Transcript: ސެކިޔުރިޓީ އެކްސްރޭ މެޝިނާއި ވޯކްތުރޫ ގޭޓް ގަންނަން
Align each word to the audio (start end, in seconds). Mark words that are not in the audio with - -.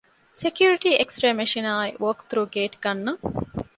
ސެކިޔުރިޓީ 0.41 0.89
އެކްސްރޭ 0.97 1.29
މެޝިނާއި 1.39 1.91
ވޯކްތުރޫ 2.03 2.43
ގޭޓް 2.53 2.75
ގަންނަން 2.83 3.21